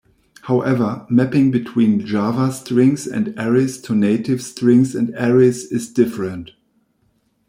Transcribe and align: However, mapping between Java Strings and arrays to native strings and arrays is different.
However, 0.41 1.05
mapping 1.11 1.51
between 1.51 2.03
Java 2.03 2.51
Strings 2.51 3.05
and 3.05 3.35
arrays 3.37 3.77
to 3.81 3.93
native 3.93 4.41
strings 4.41 4.95
and 4.95 5.11
arrays 5.13 5.71
is 5.71 5.93
different. 5.93 6.49